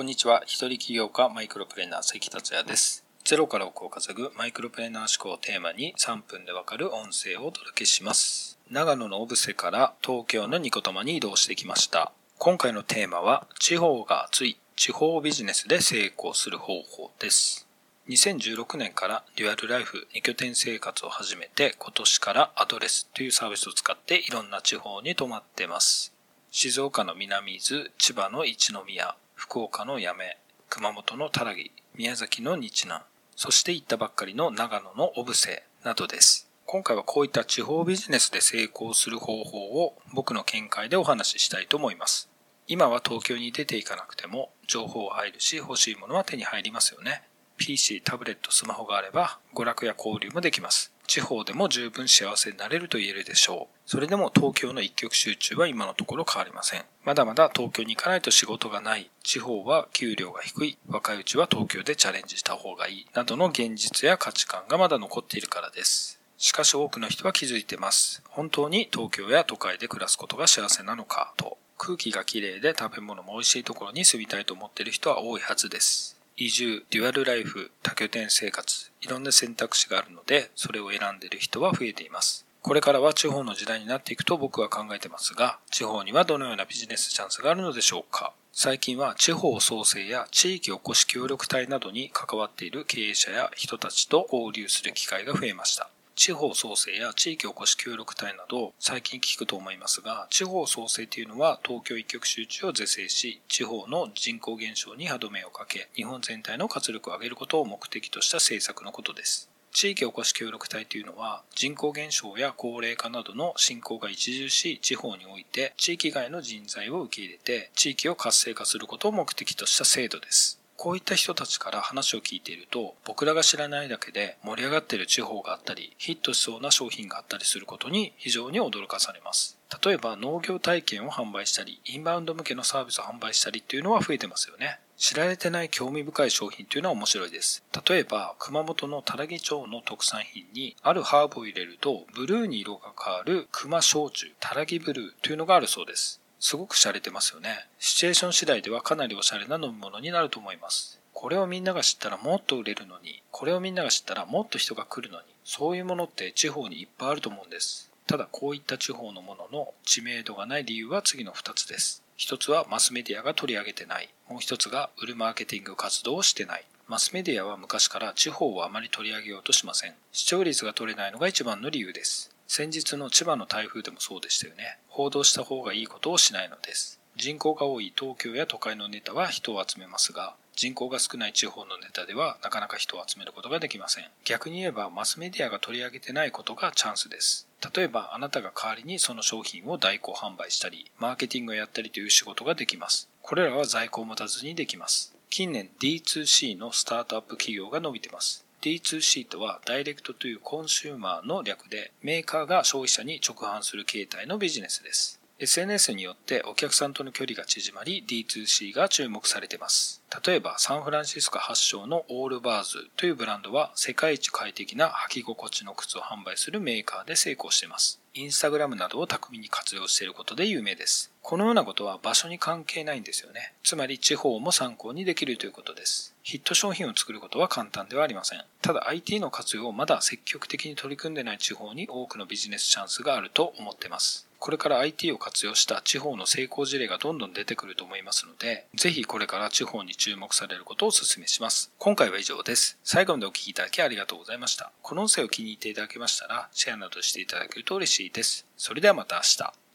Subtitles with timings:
[0.00, 0.42] こんにちは。
[0.46, 3.04] 一人起業家マイクロプレーナー関達也です。
[3.22, 8.58] ゼロから億を稼ぐマイクロプレーナー思考をテーマに3分でわかる音声をお届けします。
[8.70, 12.12] 長野の小布施から東京のニコタマに移動してきました。
[12.38, 17.68] 今回のテーマは地方が熱い地方ビジネスで成功する方法です。
[18.08, 26.14] 2016年からデュアルライフ2拠点生活を始めて今年からアドレスというサービスを使っていろんな地方に泊まってます。
[26.50, 30.36] 静岡の南伊豆、千葉の一宮、福岡の八女、
[30.68, 33.00] 熊本の多良木、宮崎の日南、
[33.34, 36.50] そして行ったばっかりの長野の小布施などです。
[36.66, 42.28] 今回はこういった地方ビジネスで成功する方法を僕の見解でお話ししたいと思います。
[42.66, 47.22] 今は東京に出ていかなくても情報は入るし欲しいものは手に入りますよね。
[47.56, 50.92] PC、タブレット、スマホがあれば娯楽や交流もできます。
[51.10, 53.76] 地方でも十分幸せになれると言えるでしょう。
[53.84, 56.84] それでも東京の一極集中は今のところ変わりません。
[57.04, 59.10] まだまだ東京に行かないと仕事がない。
[59.24, 60.78] 地方は給料が低い。
[60.86, 63.06] 若いうちは東京でチャレンジした方がいい。
[63.12, 66.20] などの現実や価値観がまだ残っているからです。
[66.38, 68.22] しかし多くの人は気づいてます。
[68.28, 71.58] 本当に東京や都会で暮らすことが幸せなのかと。
[71.76, 76.19] 空気がきれいで食べ物も美味しいところに住みたいと思っている人は多いはずです。
[76.36, 82.46] 移住、デュアルライフ、多拠点生活、いろんな選択肢があるので、それを選んでいる人は増えています。
[82.62, 95.88] これからは地方の時代になっていくと僕は考えてますが、地方にはどのようなビジネスチャンスがあるのでしょうか最近は地方創生や地域おこし協力隊などに関わっている経営者や人たちと交流する機会が増えました。
[96.20, 109.48] 地方創生や地域おこし協力隊など最近聞くと思いますが、地方創生というのは東京一極集中を是正し、地方の人口減少に歯止めをかけ、日本全体の活力を上げることを目的とした政策のことです。
[109.72, 120.59] 地域おこし協力隊というのは人口減少や高齢化などの進行が著しい地方において地域外の人材を受け入れて地域を活性化することを目的とした制度です。
[120.80, 129.58] こういった人たちから話を聞いていると、僕らが知らないだけで盛り上がっている地方があったり、ヒットしそうな商品があったりすることに非常に驚かされます。
[129.84, 134.80] 例えば農業体験を販売したり、インバウンド向けのサービスを販売したりっていうのは増えてますよね。
[134.96, 137.62] 知られてない興味深い商品というのは面白いです。
[137.86, 146.22] 例えば、熊本のたらぎ町の特産品に、あるハーブを入れると、ブルーに色が変わる熊焼酎、たらぎブルーというのがあるそうです。
[146.40, 147.66] すごく洒落てますよね。
[147.78, 150.98] シチュエーション次第ではかなりおしゃれな飲み物になると思います。
[151.12, 157.90] これをみんなが知ったらもっと売れるのに、これをみんなが知ったらもっと人が来るのに、そういうものって地方にいっぱいあると思うんです。
[158.06, 162.02] ただこういった地方のものの知名度がない理由は次の2つです。
[162.18, 164.08] 1つはマスメディアが取り上げてない。
[164.28, 166.64] もう1つが売るマーケティング活動をしてない。
[166.88, 169.94] マスメディアは昔から地方をあまり取り上げようとしません。
[170.10, 172.34] 視聴率が取れないのが一番の理由です。
[172.52, 174.80] 先日の千葉の台風でもそうでしたよね。
[174.88, 176.98] 報道した方がいいことをしないのです。
[177.14, 184.04] 人口が多い東京や都会のネタは人を集めますが、人口が少ない地方のネタではなかなか人を集めることができません。
[184.24, 187.46] 逆に言えばマスメディアが取り上げてないことがチャンスです。
[187.72, 193.08] 例えばあなたが代わりにその商品を代行販売したり、マーケティングをやったりという仕事ができます。
[193.22, 195.14] これらは在庫を持たずにできます。
[195.28, 198.44] 近年 D2C のスタートアップ企業が伸びてます。
[198.62, 205.20] D2C とはダイレクトというコンシューマーの略でメーカーが消費者に直販する形態のビジネスです。
[205.38, 210.02] SNS によってお客さんとの距離が縮まり D2C が注目されています。
[210.26, 217.99] 例えばサンフランシスコ発祥のオールバーズというブランドは世界一快適な履き心地の靴を販売するメーカーで成功しています。
[218.12, 221.12] インスタグラムなどを巧みに活用していることで有名です。
[221.22, 223.52] このようなことは場所に関係ないんですよね。
[223.62, 226.12] つまり地方も参考にできるということです。
[226.24, 228.42] ヒット商品を作ることは簡単ではありません。
[228.62, 234.29] ただ IT の活用をまだ積極的に取り組んでない地方に多くのビジネスチャンスがあると思ってます。
[234.40, 241.70] これから IT を活用した地方の成功事例がどんどん出てくると思いますので、ぜひこれから地方に注目されることをお勧めします。
[241.76, 242.78] 今回は以上です。
[242.82, 244.72] 最後までお聴きいただきありがとうございました。
[244.80, 248.46] この音声を気に入っていただけましたら、シェアなどしていただけると嬉しいです。
[248.56, 249.69] それではまた明日。